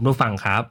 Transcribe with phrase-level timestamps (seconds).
[0.00, 0.62] คุณผู้ฟังครับ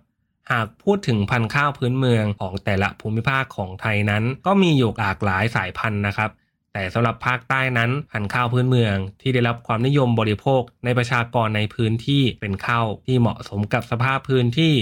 [0.52, 6.30] หากพูดถึงพันธุ์ข้าวพื้นเมืองของแต่ละภูมิภาคของไทยนั้น ก็มีอยู่หลากหลายสายพันธุ์นะครับ
[6.74, 14.73] แต่สำหรับภาคใต้นั้นพันธุ์ข้าวพื้นเมือง ที่ได้รับความนิยมบริโภคในประชากรในพื้นที่เป็นข้าวที่เหมาะสมกับสภาพพื้นที่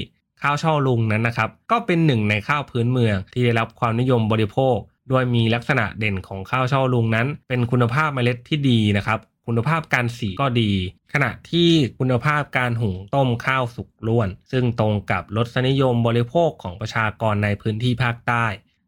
[0.41, 4.76] ข้าวช่อลุงนั้นนะครับ ก็เป็นหนึ่งในข้าวพื้นเมืองที่ได้รับความนิยมบริโภค
[5.10, 10.71] โดยมีลักษณะเด่นของข้าวช่อลุงนั้น เป็นคุณภาพเมล็ดที่ดีนะครับ คุณภาพการสีก็ดี
[11.13, 18.45] ขณะที่คุณภาพการหุงต้มข้าวสุกล้วน ซึ่งตรงกับรสนิยมบริโภคของประชากรในพื้นที่ภาคใต้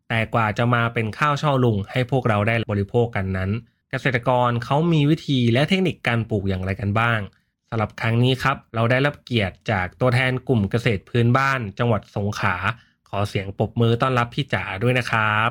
[0.10, 3.52] แต่กว่าจะมาเป็นข้าวช่อลุงให้พวกเราได้บริโภคกันนั้น
[3.92, 7.20] เกษตรกรเขามีวิธีและเทคนิคการปลูกอย่างไรกันบ้าง
[7.70, 12.56] สำหรับครั้งนี้ครับ เราได้รับเกียรติจากตัวแทนกลุ่มเกษตรพื้นบ้าน จังหวัดสงขลา
[13.10, 15.50] ขอเสียงปรบมือต้อนรับพี่จ๋าด้วยนะครับ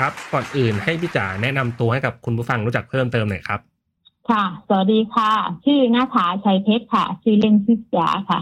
[0.00, 3.60] ครับ ก่อนอื่นให้พี่จ๋าแนะนำตัวให้กับคุณผู้ฟังรู้จักเพิ่มเติมหน่อยครับ
[4.30, 5.32] ค่ะ สวัสดีค่ะ
[5.64, 8.40] ชื่อนาถาชัยเพชรค่ะ ชื่อเล่นชื่อจ๋าค่ะ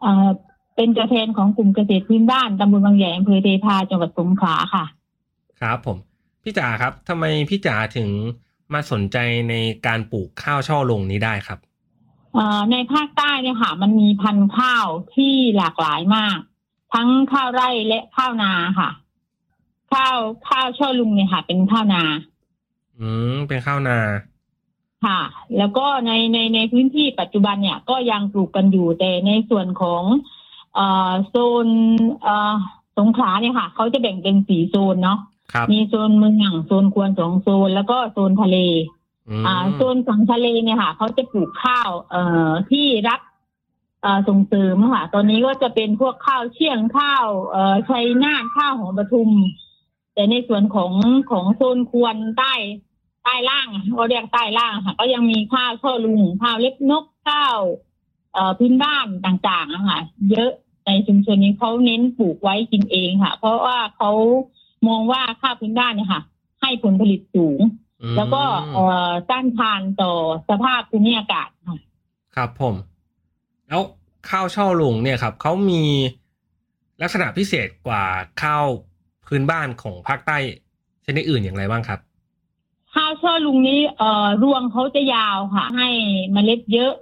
[0.00, 0.28] เอ่อ
[0.76, 4.84] เป็นตัวแทนของกลุ่มเกษตรพื้นบ้านตำบลบางใหญ่อำเภอเทพาจังหวัดสงขลาค่ะ
[5.60, 5.98] ครับผม
[6.42, 8.08] พี่จ๋าครับทำไมพี่จ๋าถึง
[8.72, 9.16] มาสนใจ
[9.50, 9.54] ใน
[9.86, 11.58] การปลูกข้าวช่อลงนี้ได้ครับ
[12.34, 16.38] เอ่อในภาคใต้เนี่ยค่ะ มันมีพันธุ์ข้าวที่หลากหลายมาก
[16.94, 18.90] ทั้งข้าวไร่และข้าวนาค่ะ
[19.94, 20.18] ข้าว
[20.48, 22.02] ข้าวช่อลุงเนี่ยค่ะ เป็นข้าวนา
[23.00, 23.98] อืมเป็นข้าวนา
[25.04, 25.20] ค่ะ
[25.58, 30.02] แล้วก็ในในในพื้นที่ปัจจุบันเนี่ยก็ยังปลูกกันอยู่แต่ในส่วนของ
[30.74, 31.34] เอ่อโซ
[31.64, 31.68] น
[32.22, 32.54] เอ่อ
[32.98, 35.18] สงขลาเนี่ยค่ะเขาจะแบ่งเป็นสีโซนเนาะ
[35.52, 38.56] ครับมีโซนเมืองโซนควรสองโซน แล้วก็โซนทะเล
[39.28, 43.20] อืมอ่าโซนฝั่งทะเลเนี่ยค่ะเขาจะปลูกข้าว เอ่อที่รับ
[44.02, 49.30] เอ่อส่งเสริมค่ะ ตอนนี้ก็จะเป็นพวกข้าวเชี่ยงข้าว เอ่อชัยนาทข้าวหอมปทุม
[50.14, 50.92] แต่ในส่วนของ
[51.30, 52.54] ของโซนควรใต้
[53.24, 57.58] ใต้ล่างเขาเรียกใต้ล่างค่ะ ก็ยังมีข้าวช่อลุงข้าวเล็บนกข้าว
[58.34, 60.50] เอ่อพื้นบ้านต่างๆอะค่ะ เยอะ
[60.86, 64.10] ในชุมชนนี้เขาเน้นปลูกไว้กินเองค่ะ เพราะว่าเขา
[64.88, 66.22] มองว่าข้าวพื้นบ้านเนี่ยค่ะ
[66.60, 67.60] ให้ผลผลิตสูง
[68.02, 68.42] อืมแล้วก็
[68.72, 70.12] เอ่อต้านทานต่อ
[70.48, 71.78] สภาพภูมิอากาศค่ะ
[72.36, 72.74] ครับผม
[73.68, 73.82] แล้ว
[74.30, 75.82] ข้าวช่อลุงเนี่ยครับเขามี
[77.02, 78.04] ลักษณะพิเศษกว่า
[78.42, 78.66] ข้าว
[79.28, 80.36] พื้นบ้านของภาคใต้
[81.06, 82.00] ชนิดอื่นอย่างไรบ้างครับ
[82.94, 85.88] ข้าวช่อลุงนี้เอ่อรวงเขาจะยาวค่ะ ให้
[86.32, 86.92] เมล็ดเยอะ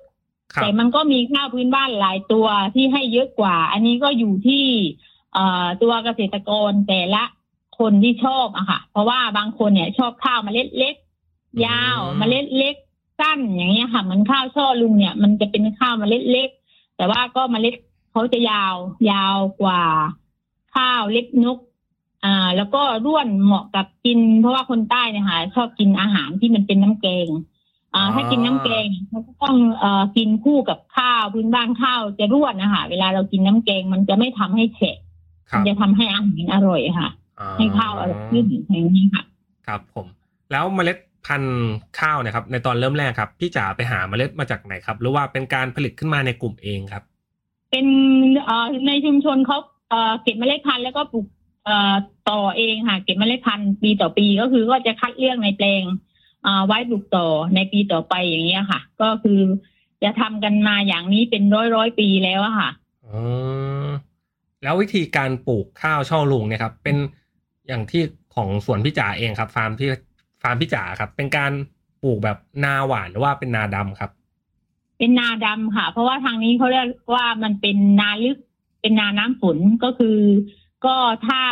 [0.55, 4.65] ครับแต่มันก็มีข้าวพื้นบ้านหลายตัวที่ให้เยอะกว่า อันนี้ก็อยู่ที่
[5.35, 7.25] เอ่อตัวเกษตรกรแต่ละ
[7.79, 10.95] คนที่ชอบอะค่ะ เพราะว่าบางคนเนี่ยชอบข้าวเมล็ดเล็ก
[11.67, 12.75] ยาวอืมเมล็ดเล็ก
[13.21, 16.49] สั้นอย่างเงี้ยค่ะเหมือนข้าวช่อลุงเนี่ย มันจะเป็นข้าวเมล็ดเล็ก
[16.97, 17.75] แต่ว่าก็เมล็ด
[18.11, 18.75] เขาจะยาว
[19.11, 19.83] ยาวกว่า
[20.75, 21.59] ข้าวเล็บนก
[22.25, 27.29] อ่า แล้วก็ร่วนเหมาะกับกิน เพราะว่าคนใต้เนี่ยค่ะชอบกินอาหารที่มันเป็นน้ำแกง
[27.95, 34.97] อ่า ถ้ากินน้ำแกงเขาก็ต้องเอ่อกินคู่กับข้าวพื้นบ้านข้าวจะร่วนนะคะเวลาเรากินน้ำแกงมันจะไม่ทำให้แฉะ
[35.51, 37.09] ครัมับนจะทำให้อาหารอร่อยค่ะ
[37.41, 39.25] อ๋อให้ข้าวอร่อยขึ้นอย่างนี้ค่ะ
[39.67, 40.07] ครับผม
[40.53, 47.03] แล้วเมล็ดพันธุ์ข้าวเนะครับ ในตอนเริ่มแรกครับ พี่จ๋าไปหาเมล็ดมาจากไหนครับ หรือว่าเป็นการผลิตขึ้นมาในกลุ่มเองครับ
[47.71, 47.87] เป็น
[48.45, 49.59] เอ่อในชุมชนเขา
[49.89, 51.42] เอ่อเก็บเมล็ดพันธุ์แล้วก็ปลูกเอ่อ
[52.29, 55.83] ต่อเองค่ะเก็บเมล็ดพันธุ์ปีต่อปีก็คือก็จะคัดเลือกในแปลง
[56.47, 59.41] อ่าไว้ปลูกต่อในปีต่อไปอย่างเงี้ยค่ะ ก็คือ
[60.03, 62.71] จะทำกันมาอย่างนี้เป็นร้อยร้อยๆปีแล้วอะค่ะ
[63.07, 63.19] อ๋
[63.87, 63.89] อ
[64.63, 66.97] แล้ววิธีการปลูกข้าวช่อลุงเนี่ยครับ เป็น
[67.69, 68.03] อย่างที่
[68.35, 69.89] ของสวนพี่จ๋าเองครับ ฟาร์มที่
[70.43, 71.53] ฟาร์มพี่จ๋าครับ เป็นการ
[72.03, 74.11] ปลูกแบบนาหวานหรือว่าเป็นนาดำครับ
[74.99, 78.39] เป็นนาดำค่ะ เพราะว่าทางนี้เขาเรียกว่ามันเป็นนาลึก
[78.81, 80.19] เป็นนาน้ำฝนก็คือ
[80.85, 80.97] ก็
[81.27, 81.43] ถ้า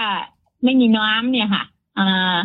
[0.65, 1.65] ไม่มีน้ำเนี่ยค่ะ
[1.99, 2.37] อ่า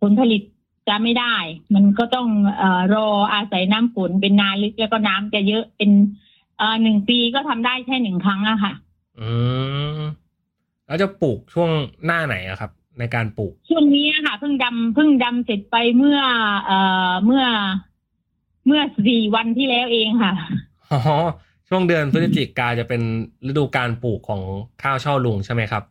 [0.00, 0.42] ผลผลิต
[0.88, 1.34] จะไม่ได้
[1.74, 2.28] มันก็ต้อง
[2.58, 5.90] เออรออาศัยน้ำฝนเป็นนาลึกแล้วก็น้ำจะเยอะเป็น
[6.58, 8.72] เอ่อหนึ่งปีก็ทำได้แค่หนึ่งครั้งอะค่ะ
[9.20, 9.28] อื
[9.98, 10.00] ม
[10.86, 11.70] แล้วจะปลูกช่วง
[12.04, 16.20] หน้าไหนอะครับ ในการปลูก ช่วงนี้อะค่ะเพิ่งดำเพิ่งดำเสร็จไปเมื่อ
[16.66, 16.78] เอ่
[17.08, 17.44] อเมื่อ
[18.66, 20.32] เมื่อสี่วันที่แล้วเองค่ะ
[20.92, 21.00] อ๋อ
[21.68, 23.02] ช่วงเดือนพฤศจิกาจะเป็น
[23.46, 24.42] ฤดูการปลูกของ
[24.82, 25.82] ข้าวช่อลุงใช่ไหมครับ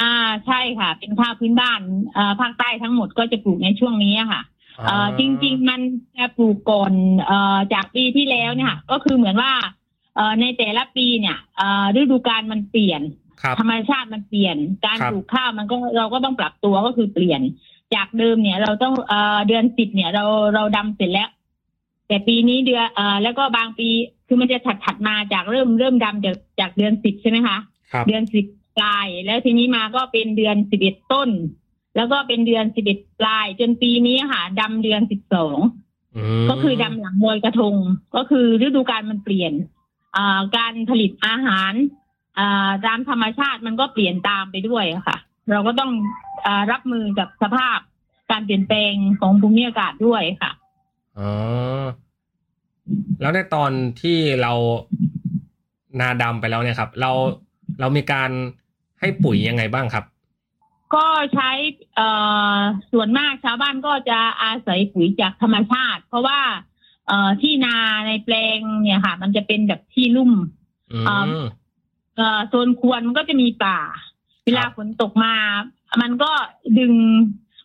[0.00, 0.14] อ่า
[0.46, 1.80] ใช่ค่ะ เป็นข้าวพื้นบ้าน
[2.14, 4.42] เอ่อภาคใต้ทั้งหมดก็จะปลูกในช่วงนี้ค่ะ
[4.86, 5.80] เอ่อจริง ๆ มัน
[6.18, 6.92] จะปลูกก่อน
[7.26, 9.52] เอ่อจากปีที่แล้วเนี่ยค่ะก็คือเหมือนว่า
[10.16, 13.02] เอ่อในแต่ละปีเนี่ยเอ่อฤดูกาลมันเปลี่ยน
[13.42, 17.40] ครับ ธรรมชาติมันเปลี่ยน การครับ ปลูกข้าวมันก็เราก็ต้องปรับตัวก็คือเปลี่ยน
[17.94, 20.24] จากเดิมเนี่ย เราต้องเอ่อเดือนสิบเนี่ยเรา
[20.54, 21.28] เราดำเสร็จแล้ว
[22.08, 23.88] แต่ปีนี้เดือนเอ่อแล้วก็บางปี
[24.26, 27.56] คือมันจะถัดถัดๆมาจากเริ่มเริ่มดำจากจากเดือนสิบใช่ไหมคะ
[27.92, 28.44] ครับ เดือนสิบ
[28.76, 31.30] ปลาย แล้วทีนี้มาก็เป็นเดือนสิบเอ็ดต้น
[31.96, 35.58] แล้วก็เป็นเดือนสิบเอ็ดปลาย จนปีนี้ค่ะดำเดือนสิบสอง
[36.42, 37.74] มก็คือดำหลังลอยกระทง
[38.16, 39.52] ก็คือฤดูกาลมันเปลี่ยน
[40.16, 41.72] อ่าการผลิตอาหาร
[42.38, 45.16] อ่าตามธรรมชาติมันก็เปลี่ยนตามไปด้วยอะค่ะ
[45.50, 45.90] เราก็ต้อง
[46.46, 47.78] อารับมือกับสภาพ
[48.30, 50.50] การเปลี่ยนแปลงของภูมิอากาศด้วยค่ะ
[51.18, 51.30] อ๋อ
[53.20, 53.70] แล้วในตอน
[54.02, 54.52] ที่เรา
[56.00, 57.10] นาดำไปแล้วเนี่ยครับ เรา
[57.80, 58.30] เรามีการ
[59.04, 60.04] ให้ปุ๋ยยังไงบ้างครับ
[60.94, 61.50] ก็ใช้
[61.94, 62.08] เอ่
[62.56, 62.58] อ
[62.92, 66.40] ส่วนมากชาวบ้านก็จะอาศัยปุ๋ยจากธรรมชาติ เพราะว่า
[67.06, 70.32] เอ่อที่นาในแปลงเนี่ยค่ะ มันจะเป็นแบบที่ลุ่ม
[70.92, 71.28] อือ่าม
[72.16, 73.78] เอ่อโซนควรมันก็จะมีป่า
[74.44, 75.34] เวลาฝนตกมา
[76.02, 76.30] มันก็
[76.78, 76.94] ดึง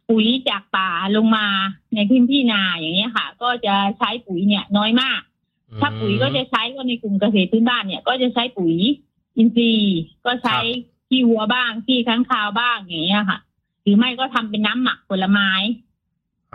[0.09, 1.47] ปุ๋ยจากป่าลงมา
[1.95, 5.21] ในพื้นที่นาอย่างเงี้ยค่ะ ก็จะใช้ปุ๋ยเนี่ยน้อยมาก
[5.81, 8.75] ถ้าปุ๋ยก็จะใช้ก็ในกลุ่มเกษตรพื้นบ้านเนี่ย ก็จะใช้ปุ๋ย
[9.37, 10.57] อินทรีย์ก็ใช้
[11.09, 13.39] ขี้วัวบ้างขี้ค้างคาวบ้างอย่างเงี้ยค่ะ
[13.83, 15.49] หรือไม่ก็ทำเป็นน้ำหมักผลไม้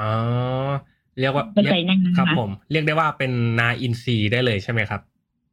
[0.01, 0.12] อ๋อ
[1.21, 5.01] เรียกว่าไปใส่ในนาครับ ผม เรียกได้ว่าเป็นนาอินทรีย์ได้เลยใช่ไหมครับ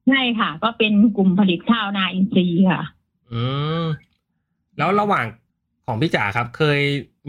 [0.07, 2.83] ใช่ค่ะ ก็เป็นกลุ่มผลิตข้าวนาอินทรีย์ค่ะ
[3.31, 3.41] อื
[3.81, 3.83] ม
[4.77, 5.25] แล้วระหว่าง
[5.85, 6.79] ของพี่จ๋าครับ เคย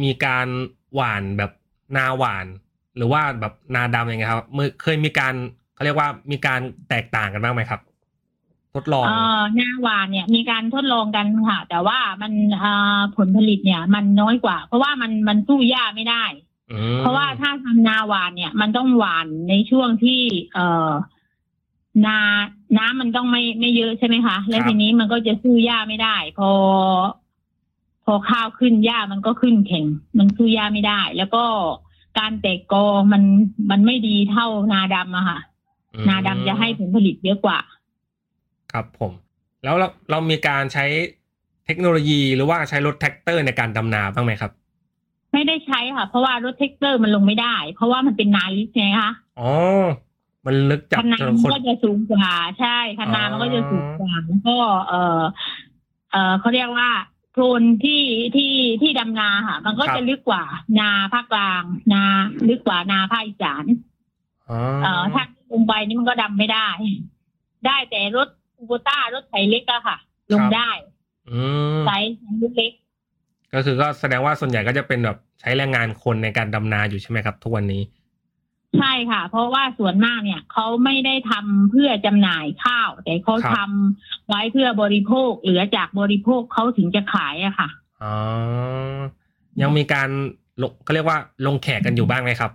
[0.03, 0.47] มีการ
[0.95, 1.51] หว่านแบบ
[1.97, 2.47] นาหว่าน
[2.97, 5.35] หรือว่าแบบนาดำยังไงครับมือเคยมีการ
[5.75, 7.81] เขาเรียกว่ามีการแตกต่างกันบ้างไหมครับ
[8.75, 16.25] ทดลองเอ่อหน้าหวานเนี่ยมีการทดลองกันค่ะ แต่ว่ามันเอ่อผลผลิตเนี่ย มันน้อยกว่า เพราะว่ามันมันสู้หญ้าไม่ได้
[16.73, 20.21] อืมเพราะว่าถ้าทำนาหวานเนี่ย มันต้องหวานในช่วงที่
[20.55, 20.91] เอ่อ
[22.07, 22.19] นา
[22.79, 26.51] น้ำมันต้องไม่ไม่เยอะใช่ไหมคะ แล้วทีนี้มันก็จะสู้หญ้าไม่ได้ พอ
[28.05, 29.85] พอข้าวขึ้นหญ้ามันก็ขึ้นแข็ง
[30.19, 31.45] มันสู้หญ้าไม่ได้ แล้วก็
[32.19, 33.23] การแตกกอมัน
[33.71, 35.39] มันไม่ดีเท่านาดำอะค่ะ
[35.95, 37.59] อืมนาดำจะให้ผลผลิตเยอะกว่า
[38.73, 39.13] ครับผม
[39.65, 40.85] แล้วเราเรามีการใช้
[41.67, 44.53] เทคโนโลยีหรือว่าใช้รถแทรกเตอร์ในการดำนาบ้างไหมครับ
[45.33, 49.51] ไม่ได้ใช้ค่ะ เพราะว่ารถแทรกเตอร์มันลงไม่ได้ เพราะว่ามันเป็นนาลึกไงคะอ๋อ
[50.47, 52.31] มันลึกจับคันนาจนมันคนก็จะสูงกว่า
[52.61, 54.57] ใช่คันนามันก็จะสูงกว่าแล้วก็
[54.89, 55.21] เออ
[56.13, 56.91] เออเขาเรียกว่า
[57.33, 58.03] โคลนที่
[58.37, 58.53] ที่
[58.83, 60.45] ที่ดำนาค่ะ มันก็จะลึกกว่า
[60.81, 62.03] นาภาคกลาง นา
[62.49, 63.65] ลึกกว่านาภาคอีสาน
[64.51, 66.69] อ๋อเออถ้าลงไปนี่มันก็ดำไม่ได้
[67.67, 68.29] ได้แต่รถ
[68.63, 69.97] คูโบต้ารถไถเล็กอะค่ะ
[70.33, 70.71] ลงได้
[71.31, 71.41] อื
[71.79, 72.73] มไซส์รถเล็ก
[73.55, 77.83] ก็คือก็แสดงว่าส่วนใหญ่ก็จะเป็นแบบใช้แรงงานคนในการดำนาอยู่ใช่ไหมครับ ทุกวันนี้
[78.79, 87.69] ใช่ค่ะ เพราะว่าส่วนมากเนี่ยเขาไม่ได้ทำเพื่อจำหน่ายข้าว แต่เขาครับทำไว้เพื่อบริโภคเหลือจากบริโภคเขาถึงจะขายอะค่ะ
[88.03, 88.15] อ๋อ
[89.61, 90.09] ยังมีการ
[90.63, 92.51] ลงเขาเรียกว่าลงแขกกันอยู่บ้างไหมครับ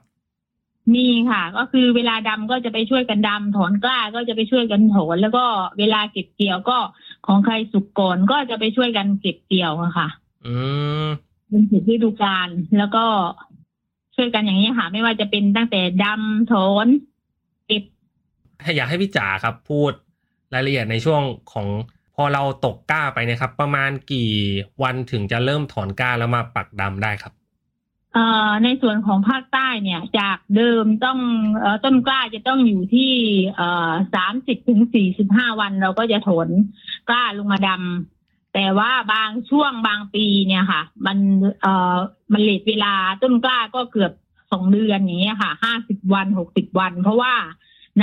[0.96, 5.46] มีค่ะ ก็คือเวลาดำก็จะไปช่วยกันดำถอนกล้าก็จะไปช่วยกันถอนแล้วก็
[5.80, 6.78] เวลาเก็บเกี่ยวก็
[7.28, 10.08] ของใครสุกก่อนก็จะไปช่วยกันเก็บเกี่ยวอะค่ะ
[10.46, 10.56] อื
[11.04, 11.08] ม
[11.50, 13.06] เป็นสุดฤดูกาลแล้วก็
[14.16, 16.88] ช่วยกันอย่างนี้ค่ะ ไม่ว่าจะเป็นตั้งแต่ดำถอน
[17.68, 17.84] เก็บ
[18.76, 19.92] อยากให้พี่จ๋าครับพูด
[20.54, 21.22] รายละเอียดในช่วง
[21.54, 21.68] ของ
[22.16, 24.30] พอเราตกกล้าไปเนะครับ ประมาณกี่
[24.84, 27.37] วันถึงจะเริ่มถอนกล้าแล้วมาปักดำได้ครับเอ่อ
[28.64, 31.20] ในส่วนของภาคใต้เนี่ย จากเดิมต้อง
[31.60, 33.14] เอ่อต้นกล้าจะต้องอยู่ที่
[33.56, 36.50] เอ่อสามสิบถึงสี่สิบห้าวันเราก็จะถอน
[37.10, 41.18] กล้าลงมาดำแต่ว่าบางช่วงบางปีเนี่ยค่ะ มัน
[41.62, 41.98] เอ่อ
[42.34, 44.12] มันเลทเวลาต้นกล้าก็เกือบ
[44.52, 47.34] สองเดือนอย่างเงี้ยค่ะห้าสิบวันหกสิบวัน เพราะว่า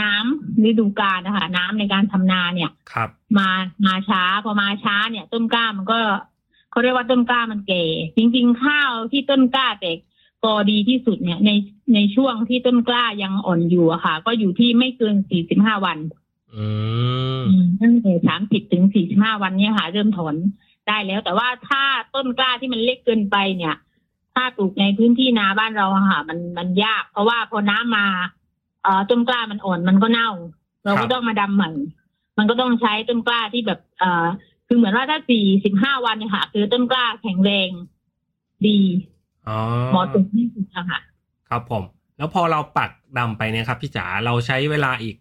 [0.01, 3.49] น้ำฤดูกาลนะคะน้ำในการทำนาเนี่ยครับ มา
[3.87, 6.01] มาช้าพอมาช้าเนี่ย ต้นกล้ามันก็
[6.75, 7.83] เขาเรียกว่าต้นกล้ามันแก่
[8.17, 9.99] จริง ๆ ข้าวที่ต้นกล้าแตก
[10.45, 11.51] กอดีที่สุดเนี่ยใน
[11.95, 15.99] ในช่วงที่ต้นกล้ายังอ่อนอยู่อะค่ะ ก็อยู่ที่ไม่เกินสี่สิบห้าวัน
[16.55, 16.67] อื
[17.41, 20.35] มอืมตั้งแต่สามสิบถึงสี่สิบห้าวันเนี่ยค่ะเริ่มถอน
[20.89, 21.83] ได้แล้ว แต่ว่าถ้า
[22.15, 23.75] ต้นกล้าที่มันเล็กเกินไปเนี่ย
[24.35, 28.07] ถ้าปลูกในพื้นที่นาบ้านเราอะค่ะ มันมันยาก เพราะว่าพอน้ำมา
[28.83, 30.31] เอ่อต้นกล้ามันอ่อนมันก็เน่า
[30.85, 31.71] เราครัก็บต้องมาดำใหม่
[32.39, 34.27] มันก็ต้องใช้ต้นกล้าที่แบบ เอ่อ
[34.67, 37.71] คือเหมือนว่าถ้าสี่สิบห้าวันเนี่ยค่ะคือต้นกล้าแข็งแรง
[38.67, 38.79] ดี
[39.49, 39.59] อ๋อ
[39.91, 41.01] เหมาะสมที่สุดอะค่ะ
[41.49, 41.83] ครับผม
[42.17, 45.17] แล้วพอเราปักดำไปเนี่ยครับ พี่จ๋าเราใช้เวลาอีก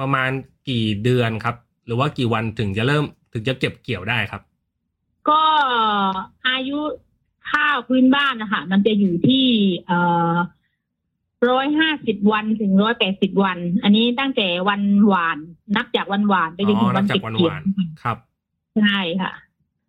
[0.00, 0.30] ประมาณ
[0.68, 1.56] กี่เดือนครับ
[1.86, 4.42] หรือว่ากี่วันถึงจะเริ่มถึงจะเก็บเกี่ยวได้ครับ
[5.28, 5.42] ก็
[6.48, 6.78] อายุ
[7.50, 9.46] ข้าวพื้นบ้านนะคะมันจะอยู่ที่
[9.86, 9.98] เอ่
[10.32, 10.34] อ
[11.50, 15.38] ร้อยห้าสิบวันถึงร้อยแปดสิบวัน อันนี้ตั้งแต่วันหวาน
[15.76, 17.62] นับจากวันหวานไปจนถึอ๋งอนัวับนจากเก็บวันเกี่หยววาน
[18.02, 18.18] ครับ
[18.80, 19.32] ใช่ค่ะ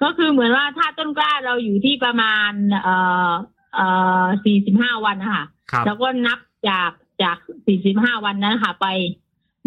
[0.03, 2.95] ก็คือเหมือนว่าถ้าต้นกล้าเราอยู่ที่ประมาณ เอ่
[3.29, 3.31] อ
[3.75, 3.87] เอ่
[4.23, 6.91] อสี่สิบห้าวันนะคะครับแล้วก็นับจาก
[7.23, 8.87] จากสี่สิบห้าวันนั้นค่ะไป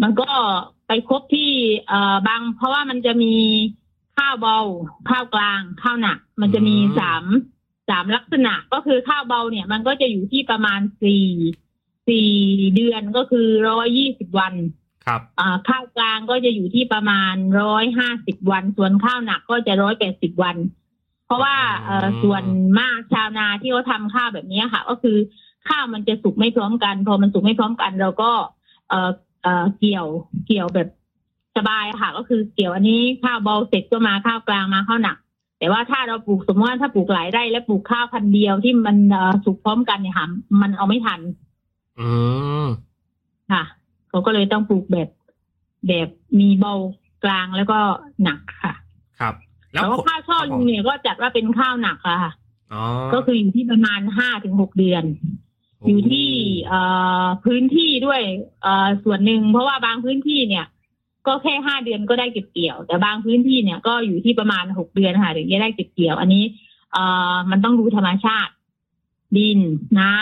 [0.01, 0.29] มันก็
[0.87, 1.51] ไปครบที่
[1.87, 3.35] เอ่อบางเพราะว่ามันจะมี
[4.17, 4.59] ข้าวเบา
[5.09, 7.23] ข้าวกลางข้าวหนัก มันจะมีอืม สาม
[7.89, 11.27] สามลักษณะก็คือข้าวเบาเนี่ย มันก็จะอยู่ที่ประมาณสี่
[12.07, 12.31] สี่
[12.75, 14.53] เดือนก็คือร้อยยี่สิบวัน
[15.07, 20.57] ครับอ่าข้าวกลางก็จะอยู่ที่ประมาณร้อยห้าสิบวัน ส่วนข้าวหนักก็จะร้อยแปดสิบวัน
[21.25, 22.43] เพราะว่าเอ่อส่วน
[22.79, 25.17] มากชาวนาที่เขาทำข้าวแบบนี้ค่ะ ก็คือ
[25.67, 28.31] ข้าวมันจะสุกไม่พร้อมกัน พอมันสุกไม่พร้อมกัน เราก็
[28.89, 29.09] เอ่อ
[29.43, 30.07] เอ่อเกี่ยว
[30.47, 30.89] เกี่ยวแบบ
[31.57, 35.17] สบายค่ะ ก็คือเกี่ยวอันนี้ข้าวเบาเสร็จก็มาข้าวกลางมาข้าวหนัก
[35.59, 40.27] แต่ว่าถ้าเราปลูกสมมติว่าถ้าปลูกหลายไร่และปลูกข้าวพันธุ์เดียวที่มันเอ่อสุกพร้อมกันเนี่ยค่ะ
[40.61, 41.19] มันเอาไม่ทัน
[41.99, 42.09] อื
[42.63, 42.65] ม
[43.51, 43.63] ค่ะ
[44.09, 45.09] เขาก็เลยต้องปลูกแบบ
[45.87, 46.09] แบบ
[46.39, 46.73] มีเบา
[47.23, 47.79] กลางแล้วก็
[48.23, 48.73] หนักค่ะ
[49.19, 49.33] ครับ
[49.73, 52.31] แล้วผลข้าวช่อลุงเนี่ยก็จัดว่าเป็นข้าวหนักอะค่ะ
[52.73, 52.83] อ๋อ
[53.13, 55.03] ก็คืออยู่ที่ประมาณห้าถึงหกเดือน
[55.87, 56.29] อยู่ที่
[56.67, 56.81] เอ่
[57.23, 58.21] อพื้นที่ด้วย
[58.63, 60.65] เอ่อส่วนหนึ่งเพราะว่าบางพื้นที่เนี่ย
[61.27, 66.43] ก็แค่ห้าเดือนก็ได้เก็บเกี่ยว แต่บางพื้นที่เนี่ยก็อยู่ที่ประมาณหกเดือนค่ะถึงจะได้เก็บเกี่ยว อันนี้
[66.93, 68.51] เอ่อมันต้องดูธรรมชาติ
[69.37, 69.59] ดิน
[69.99, 70.13] น้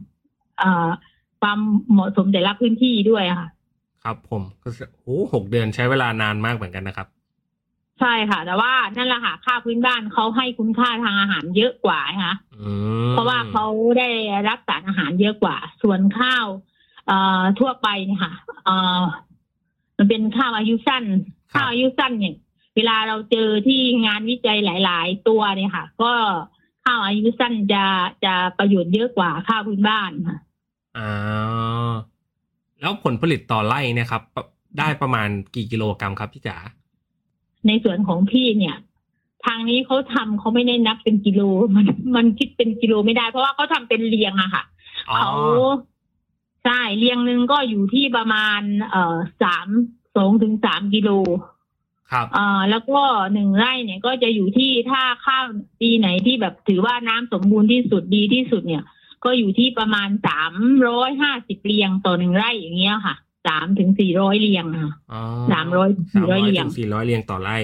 [0.00, 0.90] ำเอ่อ
[1.44, 1.58] ความ
[1.92, 3.48] เหมาะสมแต่ละพื้นที่ด้วยค่ะ
[4.04, 7.08] ครับผมก็จะโอ้หกเดือนใช้เวลานานมากเหมือนกันนะครับ
[8.00, 12.70] ใช่ค่ะ แต่ว่านั่นแหละค่ะข้าวพื้นบ้านเขาให้คุณค่าทางอาหารเยอะกว่านะคะอื
[13.08, 13.66] มเพราะว่าเขา
[13.98, 14.08] ได้
[14.48, 16.46] รับสารอาหารเยอะกว่า ส่วนข้าว
[17.06, 18.32] เอ่อทั่วไปเนี่ยค่ะ
[18.64, 19.02] เอ่อ
[19.96, 21.04] มันเป็นข้าวอายุสั้น
[21.52, 22.36] ข้าวอายุสั้นเนี่ย
[22.76, 26.12] เวลาเราเจอที่งานวิจัยหลาย ๆ ตัวเนี่ยค่ะ ก็
[26.84, 27.84] ข้าวอายุสั้นจะ
[28.24, 30.38] จะประโยชน์เยอะกว่าข้าวพื้นบ้านค่ะ
[30.98, 31.92] อ่า
[32.80, 34.22] แล้วผลผลิตต่อไร่เนะครับ
[34.78, 36.56] ได้ประมาณกี่กิโลกรัมครับพี่จ๋า
[37.66, 38.76] ในส่วนของพี่เนี่ย
[39.46, 41.42] ทางนี้เขาทำเขาไม่ได้นับเป็นกิโล
[41.76, 41.86] มัน
[42.16, 44.62] มันคิดเป็นกิโลไม่ได้ เพราะว่าเขาทำเป็นเรียงอะค่ะ
[45.10, 45.32] อ๋อเขา
[46.64, 48.60] ใช่เรียงหนึ่งก็อยู่ที่ประมาณ
[48.90, 49.66] เอ่อสาม
[50.16, 51.10] สองถึงสามกิโล
[52.12, 53.00] ครับเอ่อแล้วก็
[53.32, 55.44] หนึ่งไร่เนี่ยก็จะอยู่ที่ถ้าข้าว
[55.80, 58.84] ปีไหนที่แบบถือว่าน้ำสมบูรณ์ที่สุดดีที่สุดเนี่ย
[59.24, 60.54] ก็อยู่ที่ประมาณสาม
[60.88, 63.14] ร้อยห้าสิบเรียงต่อหนึ่งไร่อย่างเงี้ยค่ะ
[63.46, 67.58] สามถึงสี่ร้อยเรียงค่ะอ๋อสามร้อยสี่ร้อย300เรียงถึงสี่ร้อยเรียงต่อไร่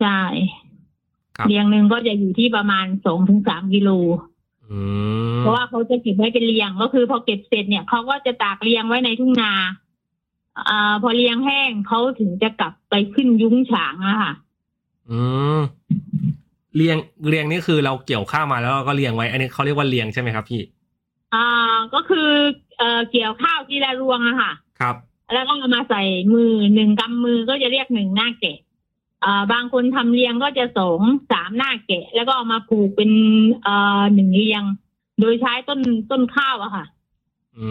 [0.00, 0.20] ใช่
[1.36, 3.90] ครับเรียงหนึ่งก็จะอยู่ที่ประมาณสองถึงสามกิโล
[4.70, 4.80] อื
[5.36, 9.52] มเพราะว่าเขาจะเก็บไว้เป็นเรียงก็คือพอเก็บเสร็จเนี่ยเขาก็จะตากเรียงไว้ในทุ่งนา
[10.68, 14.32] อ่าพอเรียงแห้งเขาถึงจะกลับไปขึ้นยุ้งฉางอะค่ะ
[15.10, 15.20] อื
[15.58, 15.60] ม
[16.76, 16.96] เรียง
[17.28, 20.62] เรียงนี่คือเราเกี่ยวข้าวมาแล้วเราก็เรียงไว้ อันนี้เขาเรียกว่าเรียงใช่ไหมครับพี่
[21.34, 21.46] อ่า
[21.94, 22.30] ก็คือ
[22.78, 24.96] เอ่อเกี่ยวข้าวทีละรวงอะค่ะ ครับ
[25.34, 26.02] แล้วก็เอามาใส่
[26.34, 28.58] มือหนึ่งกำมือก็จะเรียกหนึ่งหน้าแกะ
[29.24, 31.00] อ่าบางคนทำเรียงก็จะสอง
[31.30, 33.10] สามหน้าแกะ แล้วก็เอามาผูกเป็น
[33.62, 34.62] เอ่อหนึ่งเรียง
[35.20, 36.84] โดยใช้ต้นต้นข้าวอะค่ะ
[37.58, 37.68] อื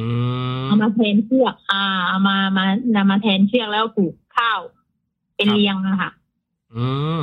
[0.62, 4.60] มเอามาแทนเชือก อ่า เอามา มานำมาแทนเชือกแล้วผูกข้าว
[5.36, 6.12] เป็นเรียงอะค่ะ
[6.76, 6.88] อื
[7.20, 7.22] ม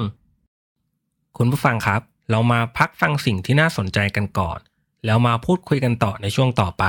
[1.38, 4.58] คุณผู้ฟังครับ เรามาพักฟังสิ่งที่น่าสนใจกันก่อน
[5.06, 6.84] แล้วมาพูดคุยกันต่อในช่วงต่อไป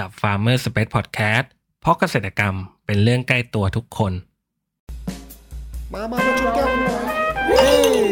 [0.00, 1.44] กับ Farmer Space Podcast
[1.80, 2.54] เพราะเกษตรกรรม
[2.86, 4.12] เป็นเรื่องใกล้ตัวทุกคน
[5.92, 7.04] มามามาชนแก้วกันหน่อย
[7.48, 8.02] เฮ้ย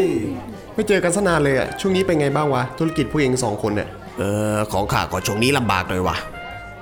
[0.75, 4.23] ไม่เจอกันสนานเลยอะช่วงนี้เป็นไงบ้างวะ ธุรกิจผู้เองสองคนเนี่ย เอ
[4.55, 6.17] อ ของข้าก็ช่วงนี้ลำบากเลยว่ะ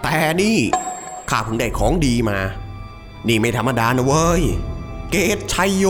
[0.02, 0.56] แต่นี่
[1.30, 2.38] ข้าเพิ่งได้ของดีมา
[3.28, 4.42] นี่ไม่ธรรมดานะเว้ย
[5.10, 5.84] เกตชัยโย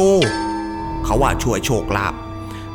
[1.05, 2.15] เขาว่าช่วยโชคลาภ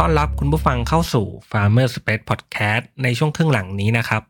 [0.00, 4.22] ต้อนรับคุณผู้ฟังเข้าสู่ Farmer Space Podcast ในช่วงครึ่งหลังนี้นะครับ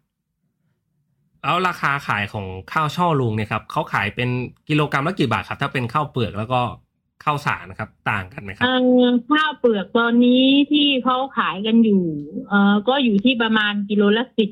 [1.43, 4.29] แล้วราคาขายของข้าวช่อลุงเนี่ยครับเขาขายเป็น
[4.69, 6.61] กิโลกรรัมละกี่บาทครับ ถ้าเป็นข้าวเปลือกแล้วก็
[7.25, 12.05] ข้าวสารนะครับ ต่างกันไหมครับเอ่อ๋อข้าวเปลือกตอนนี้ที่เขาขายกันอยู่
[12.49, 14.51] เอ่อก็อยู่ที่ประมาณกิโลละสิบ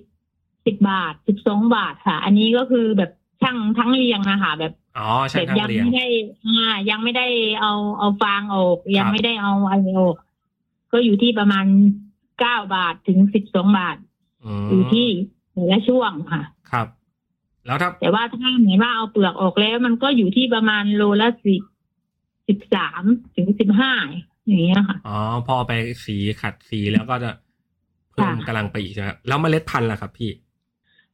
[0.67, 3.11] สิบบาทสิบสองบาทค่ะ อันนี้ก็คือแบบ
[3.43, 6.07] ช่างทั้งเรียงนะคะแบบอ๋อแบใช่บทางยังเรียงไม่ได้
[6.47, 7.27] อ่ายังไม่ได้
[7.61, 10.17] เอาเอาฟางออก ยังครับไม่ได้เอาอะไรออก
[10.93, 11.67] ก็อยู่ที่ประมาณ
[12.41, 13.97] เก้าบาทถึงสิบสองบาท
[14.65, 15.09] มอยู่ที่
[15.53, 16.87] แต่ละช่วงค่ะ ครับ
[17.67, 21.63] แล้วถ้าแต่ว่าถ้าเหมือนว่าเอาเปลือกออกแล้ว มันก็อยู่ที่ประมาณโลละสิบ
[22.49, 23.03] สิบสาม
[23.37, 23.93] ถึงสิบห้า
[24.47, 25.73] อย่างเงี้ยค่ะ อ๋อ พอไป
[26.05, 27.31] สีขัดสีแล้วก็จะ
[28.11, 30.31] เพิ่มค่ะกำลังไปอีกใช่ไหมครับแล้วเมล็ดพันธุ์ล่ะครับพี่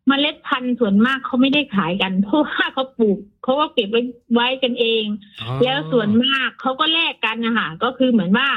[0.07, 4.02] เมล็ดพันธุ์ส่วนมากเขาไม่ได้ขายกัน เพราะว่าเขาปลูกเขาก็เก็บไว้
[4.35, 5.04] ไว้กันเอง
[5.43, 8.49] อ๋อแล้วส่วนมากเขาก็แลกกันนะคะก็คือเหมือนว่า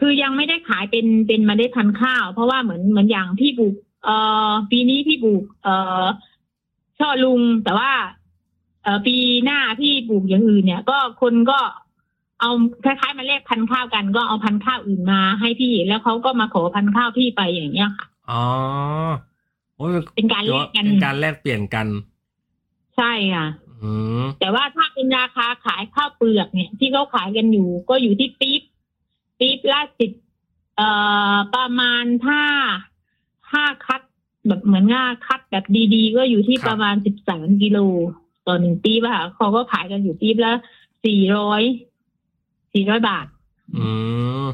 [0.00, 3.74] คือยังไม่ได้ขายเป็นเป็นเมล็ดพันธุ์ข้าว เพราะว่าเหมือนเหมือนอย่างพี่ปลูก
[4.04, 4.16] เอ่
[4.48, 6.04] อปีนี้พี่ปลูก เอ่อ
[6.98, 7.92] ช่อลุงแต่ว่า
[8.82, 11.58] เอ่อปีหน้าพี่ปลูกอย่างอื่นเนี่ย ก็คนก็
[12.40, 12.50] เอา
[12.84, 18.44] คล้ายๆมาแลกพันธุ์ข้าวกัน ก็เอาพันธุ์ข้าวอื่นมาให้พี่แล้วเขาก็มาขอพันธุ์ข้าวพี่ไปอย่างเงี้ยค่ะอ๋อ
[19.76, 21.86] โอ้ยเป็นการถือแลว่กกันเป็นการแลกเปลี่ยนกัน
[22.96, 23.46] ใช่ค่ะ
[23.82, 23.90] อื
[24.22, 28.62] มแต่ว่าถ้าเป็นราคาขายข้าวเปลือกเนี่ย ที่เขาขายกันอยู่ ก็อยู่ที่ปี๊บ
[29.38, 30.10] ปี๊บละสิบ
[30.76, 30.88] เอ่
[31.34, 32.42] อประมาณถ้า
[33.50, 34.00] ถ้าคัด
[34.46, 35.64] แบบเหมือนง่าคัดแบบ
[35.94, 37.78] ดีๆ ก็อยู่ที่ประมาณสิบสามกิโล
[38.46, 40.52] ต่อหนึ่งปี๊บอะค่ะเขาก็ขายกันอยู่ปี๊บละ
[41.04, 41.62] สี่ร้อย
[42.72, 43.26] สี่ร้อยบาท
[43.76, 43.88] อื
[44.44, 44.46] ม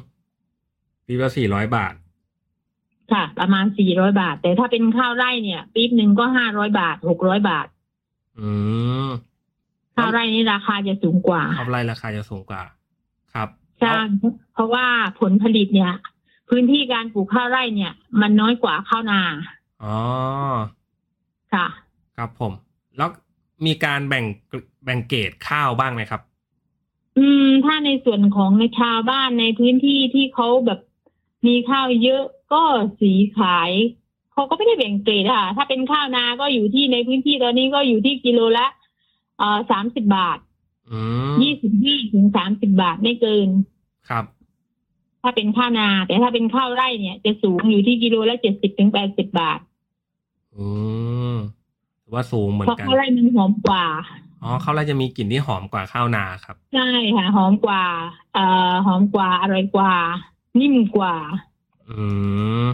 [1.07, 1.95] ปีละสี่ร้อยบาท
[3.13, 7.67] ค่ะ ประมาณสี่ร้อยบาท แต่ถ้าเป็นข้าวไร่เนี่ย ปี๊บหนึ่งก็ห้าร้อยบาทหกร้อยบาท
[8.41, 8.51] อื
[9.07, 9.09] ม
[9.97, 12.63] ข้าวไร่นี่ราคาจะสูงกว่าข้าวไร่ราคาจะสูงกว่า
[13.83, 14.87] ครับใช่เพราะว่า
[15.21, 15.95] ผลผลิตเนี่ย
[16.49, 19.21] พื้นที่การปลูกข้าวไร่เนี่ย มันน้อยกว่าข้าวนา
[19.85, 19.99] อ๋อ
[21.53, 21.67] ค่ะ
[22.17, 22.53] ครับผม
[22.97, 23.11] แล้ว
[23.67, 24.25] มีการแบ่ง
[24.85, 26.23] แบ่งเกรดข้าวบ้างไหมครับ
[27.19, 30.81] อืม ถ้าในส่วนของในชาวบ้านในพื้นที่ที่เขาแบบ
[31.47, 32.63] มีข้าวเยอะก็
[33.01, 33.71] สีขาย
[34.33, 38.67] เขาก็ไม่ได้แบ่งเกรดอะค่ะ ถ้าเป็นข้าวนาก็อยู่ที่ในพื้นที่ตอนนี้ก็อยู่ที่กิโลละ
[39.39, 40.39] เอ่อสามสิบบาท
[40.91, 40.99] อื
[41.33, 43.49] มยี่สิบห้าถึงสามสิบาทไม่เกิน
[44.11, 44.25] ครับ
[45.23, 49.61] ถ้าเป็นข้าวนา แต่ถ้าเป็นข้าวไร่เนี่ย จะสูงอยู่ที่กิโลละเจ็ดสิบถึงแปดสิบบาท
[50.57, 50.67] อื
[51.33, 51.35] ม
[52.03, 53.85] ถือว่าสูงเหมือเพราะนกันข้าวไร่มันหอมกว่า
[54.43, 57.83] อ๋อข้าวไร่จะมีกลิ่นที่หอมกว่าข้าวนาครับ ใช่ค่ะ หอมกว่า
[58.35, 59.93] เอ่อหอมกว่าอร่อยกว่า
[60.61, 61.15] นิ่มกว่า
[61.91, 62.03] อื
[62.65, 62.67] ม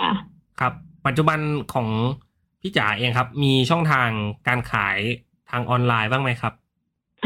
[0.00, 0.12] อะ
[0.60, 0.72] ครับ
[1.06, 1.38] ปัจจุบัน
[1.74, 1.88] ของ
[2.60, 4.08] พี่จ๋าเองครับ มีช่องทาง
[4.48, 4.98] การขาย
[5.50, 6.52] ทางออนไลน์บ้างไหมครับ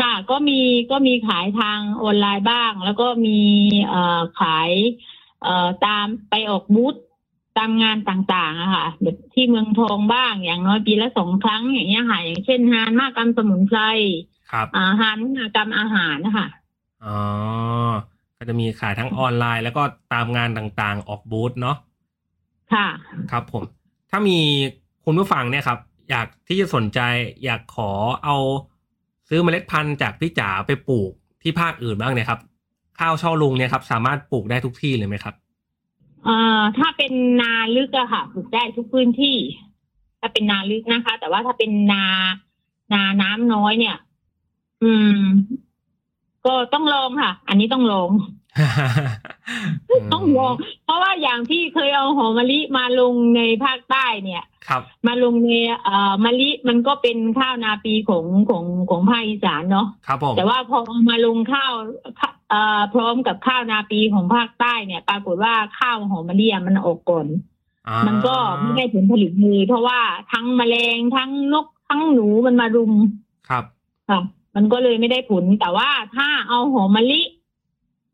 [0.00, 0.60] ค่ะก็มี
[0.90, 3.38] ก็มีขายทางออนไลน์บ้าง แล้วก็มี
[3.88, 4.70] เอ่อขาย
[5.42, 6.94] เอ่อตามไปออกบูธ
[7.58, 13.80] ตามงานต่างๆอะค่ะแบบที่เมืองทองบ้างอย่างน้อยปีละสองครั้งอย่างเงี้ยค่ะอย่างเช่นงานมหกรรมสมุนไพร
[14.52, 16.48] ครับอ่างานมหกรรมอาหารนะคะ
[17.04, 17.18] อ๋อ
[18.36, 19.82] ก็จะมีขายทั้งออนไลน์ แล้วก็
[20.12, 21.76] ตามงานต่างๆ ออกบูธเนาะ
[22.74, 22.88] ค่ะ
[23.30, 23.62] ครับผม
[24.10, 24.38] ถ้ามี
[25.04, 25.78] คุณผู้ฟังเนี่ยครับ
[26.10, 27.00] อยากที่จะสนใจ
[27.44, 27.90] อยากขอ
[28.24, 28.36] เอา
[29.30, 31.12] ซื้อเมล็ดพันธุ์จากพี่จ๋าไปปลูก
[31.42, 32.40] ที่ภาคอื่นบ้างเนี่ยครับ
[32.98, 35.34] ข้าวช่อลุงเนี่ยครับ สามารถปลูกได้ทุกที่เลยไหมครับ
[36.24, 39.36] เอ่อถ้าเป็นนาลึกอะค่ะปลูกได้ทุกพื้นที่
[40.20, 42.04] ถ้าเป็นนาลึกนะคะ แต่ว่าถ้าเป็นนา
[42.92, 43.96] นาน้ำน้อยเนี่ย
[44.82, 45.20] อืม
[46.46, 48.10] ก็ต้องลองค่ะ อันนี้ต้องลอง
[50.12, 55.50] ต้องลองเพราะว่าอย่างที่เคยเอาหอมมะลิมาลงในภาคใต้เนี่ยครับมาลงใน
[55.84, 61.72] เอ่อมะลิมันก็เป็นข้าวนาปีของของของภาคอีสานเนาะครับผมแต่ว่าพอเอามาลงข้าว
[62.50, 67.26] เอ่อพร้อมกับข้าวนาปีของภาคใต้เนี่ย ปรากฏว่าข้าวหอมมะลิอะมันออกก่อน
[67.88, 70.00] อ่ามันก็ไม่ได้ผลผลิตเลยเพราะว่า
[70.32, 72.92] ทั้งแมลงทั้งนกทั้งหนูมันมารุม
[73.48, 73.64] ครับ
[74.08, 74.20] ค่ะ
[74.56, 77.20] มันก็เลยไม่ได้ผลแต่ว่าถ้าเอาหอมมะลิ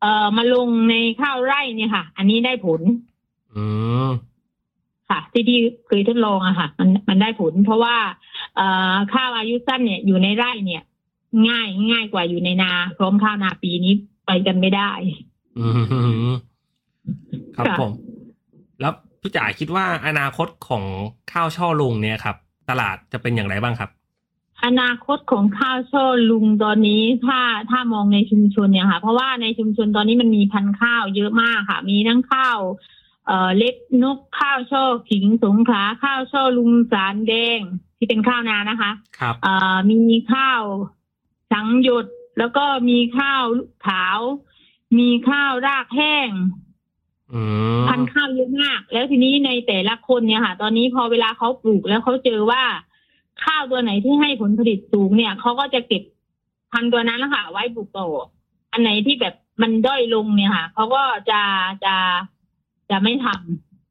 [0.01, 2.81] เอ่อมาลงในข้าวไร่เนี่ยค่ะ อันนี้ได้ผล
[3.55, 3.65] อื
[4.07, 4.09] ม
[5.11, 7.97] ค่ะ ที่ที่เคยทดลองอะค่ะ มันมันได้ผล เพราะว่า
[8.57, 10.83] เอ่อข้าวอายุสั้นเนี่ยอยู่ในไร่เนี่ย
[11.49, 13.93] ง่ายง่ายกว่าอยู่ในนาพร้อมข้าวนาปีนี้
[14.27, 14.91] ไปกันไม่ได้
[15.59, 15.67] อื
[16.31, 16.33] ม
[17.57, 17.91] ครับค่ะ ผม
[18.81, 20.85] แล้วพี่จ๋าคิดว่าอนาคตของ
[21.33, 22.37] ข้าวช่อลุงเนี่ยครับ
[22.71, 23.91] ตลาดจะเป็นอย่างไรบ้างครับ
[24.65, 27.41] อนาคตของข้าวช่อลุงตอนนี้ถ้า
[27.71, 32.59] ถ้ามองในชุมชนเนี่ยค่ะ เพราะว่าในชุมชนตอนนี้มันมีพันธุ์ข้าวเยอะมากค่ะ มีทั้งข้าว
[33.27, 37.61] เอ่อเล็บนกข้าวช่อขิงสงขลาข้าวช่อลุงสารแดง
[37.99, 38.91] ที่เป็นข้าวนานะคะ
[39.21, 40.01] ครับเอ่อมี
[40.33, 40.63] ข้าว
[41.53, 42.07] สังหยด
[42.39, 43.45] แล้วก็มีข้าว
[43.87, 44.19] ขาว
[44.99, 46.31] มีข้าวรากแห้ง
[47.33, 47.41] อื
[47.81, 52.63] มพันธุ์ข้าวเยอะมาก แล้วทีนี้ในแต่ละคนเนี่ยค่ะ ตอนนี้พอเวลาเขาปลูกแล้วเขาเจอว่า
[53.45, 56.03] ข้าวตัวไหนที่ให้ผลผลิตสูงเนี่ยเขาก็จะเก็บ
[56.73, 58.09] พันธุ์ตัวนั้นนะคะไว้ปลูกต่อ
[58.73, 61.41] อันไหนที่แบบมันด้อยลงเนี่ยค่ะเขาก็จะ
[61.85, 61.95] จะ
[62.91, 63.27] จะไม่ท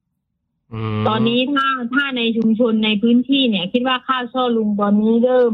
[0.03, 5.53] ำอืมตอนนี้ถ้าถ้าในชุมชนในพื้นที่เนี่ย คิดว่าข้าวช่อลุงตอนนี้เริ่ม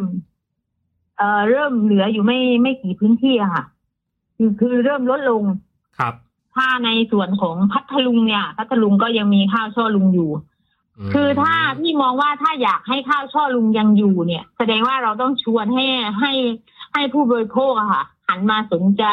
[1.17, 3.63] เอ่อเริ่มเหลืออยู่ไม่ไม่กี่พื้นที่อะค่ะ
[4.37, 5.43] คือคือเริ่มลดลง
[5.99, 6.13] ครับ
[6.55, 10.35] ถ้าในส่วนของพัทลุงเนี่ย พัทลุงก็ยังมีข้าวช่อลุงอยู่ม
[11.13, 15.85] คือถ้าพี่มองว่าถ้าอยากให้ข้าวช่อลุงยังอยู่เนี่ย แสดงว่าเราต้องชวนให้
[16.19, 16.33] ให้
[16.93, 19.03] ให้ผู้บริโภคอะค่ะ หันมาสนใจ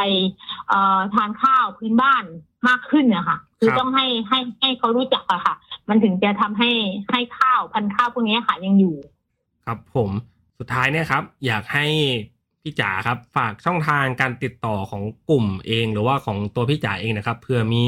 [0.69, 2.25] เอ่อทานข้าวพื้นบ้าน
[2.69, 5.55] มากขึ้นอะค่ะคือต้องให้ให้ให้เขารู้จักอะค่ะ
[5.89, 6.71] มันถึงจะทำให้
[7.11, 8.97] ให้ข้าวพันธุ์ข้าวพวกนี้ค่ะยังอยู่
[9.67, 10.11] ครับผม
[10.59, 11.87] สุดท้ายเนี่ยครับ อยากให้
[12.63, 17.83] พี่จ๋าครับ ฝากช่องทางการติดต่อของกลุ่มเอง หรือว่าของตัวพี่จ๋าเองนะครับเผื่อมี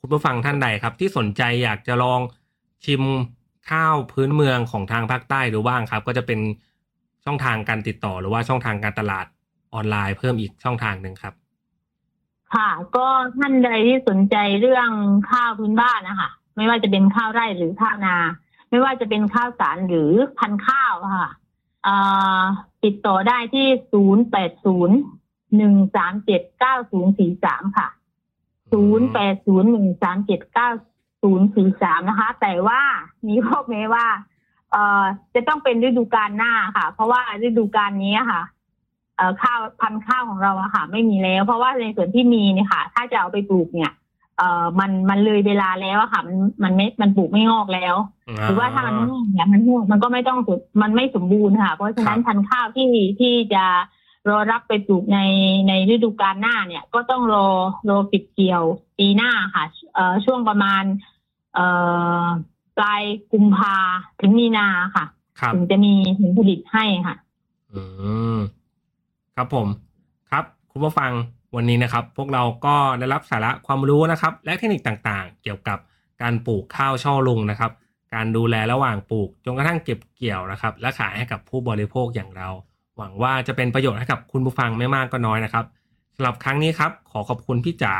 [0.00, 2.20] คุณผู้ฟังท่านใดครับ ที่สนใจอยากจะลอง
[2.84, 3.02] ชิม
[3.70, 6.40] ข้าวพื้นเมืองของทางภาคใต้ดูบ้างครับ ก็จะเป็น
[7.24, 9.26] ช่องทางการติดต่อหรือว่าช่องทางการตลาด
[9.74, 11.34] ออนไลน์เพิ่มอีกช่องทางหนึ่งครับ
[12.54, 13.06] ค่ะ ก็
[13.38, 14.90] ท่านใดที่สนใจเรื่อง
[15.30, 18.16] ข้าวพื้นบ้านนะคะไม่ว่าจะเป็นข้าวไร่หรือข้าวนา
[18.70, 21.30] ไม่ว่าจะเป็นข้าวสารหรือพันข้าวค่ะ
[22.84, 24.96] ติดต่อได้ที่ศูนย์แปดศูนย์
[25.56, 27.88] หนึ่งสามเจ็ดเก้าศูนย์สี่สามค่ะ
[28.72, 30.70] ศูนย์แปดศูนย์หนึ่งสามเจ็ดเก้า
[31.22, 32.80] ศูนย์สี่สามนะคะ แต่ว่า
[33.28, 34.06] มีข้อแม้ว่า
[34.72, 35.02] เอ่อ
[35.34, 38.42] จะต้องเป็นฤดูกาลหน้าค่ะ เพราะว่าฤดูกาลนี้ค่ะ
[39.16, 43.92] เอ่อข้าวพันธุ์ข้าวของเราอะค่ะ ไม่มีแล้ว เพราะว่าในส่วนที่มีเนี่ยค่ะ ถ้าจะเอาไปปลูกเนี่ย
[44.38, 47.94] เอ่อมันมันเลยเวลาแล้วอะค่ะ มันมันไม่มันปลูกไม่งอกแล้ว
[48.44, 53.64] หรือว่าถ้ามันงอกเนี่ยมันงอกมันก็ไม่ต้องสุดมันไม่สมบูรณ์ค่ะ เพราะฉะนั้นพันธุ์ข้าวที่ที่จะ
[54.28, 55.18] รอรับไปปลูกใน
[55.68, 57.46] ในฤดูกาลหน้าเนี่ยก็ต้องรอ
[57.88, 58.64] รอปิดเกี่ยว
[58.98, 60.82] ปีหน้าค่ะเอ่อช่วงประมาณ
[61.54, 61.66] เอ่
[62.22, 62.24] อ
[62.76, 63.02] ปลาย
[63.32, 63.76] กุมภา
[64.20, 65.04] ถึงมีนาค่ะ
[65.40, 67.16] ครับถึงจะมีผลผลิตให้ค่ะ
[67.72, 67.82] อื
[68.36, 68.38] ม
[69.36, 69.66] ครับผม
[70.30, 71.12] ครับ คุณผู้ฟัง
[71.56, 75.78] วันนี้นะครับ พวกเราก็ได้รับสาระความรู้นะครับ และเทคนิคต่างๆ เกี่ยวกับ
[76.22, 77.72] การปลูกข้าวช่อลุงนะครับ
[78.14, 82.48] การดูแลระหว่างปลูกจนกระทั่งเก็บเกี่ยวนะครับ และขายให้กับผู้บริโภคอย่างเรา
[82.96, 85.64] หวังว่าจะเป็นประโยชน์ให้กับคุณผู้ฟังไม่มากก็น้อยนะครับ
[86.16, 87.94] สำหรับครั้งนี้ครับ ขอขอบคุณพี่จ๋า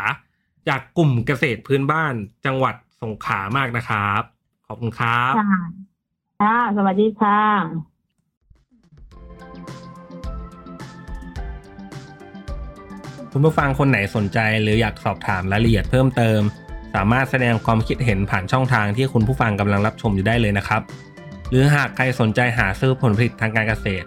[0.68, 2.14] จากกลุ่มเกษตรพื้นบ้าน
[2.46, 4.22] จังหวัดสงขลามากนะครับ
[4.66, 5.61] ขอบคุณครับค่ะ
[6.40, 7.40] ค่ะสวัสดีค่ะ
[13.33, 16.40] คุณผู้ฟังคนไหนสนใจหรืออยากสอบถามรายละเอียดเพิ่มเติม
[16.94, 20.83] สามารถแสดงความคิดเห็นผ่านช่องทางที่คุณผู้ฟังกำลังรับชมอยู่ได้เลยนะครับ
[21.50, 24.07] หรือหากใครสนใจหาซื้อผลผลิตทางการเกษตร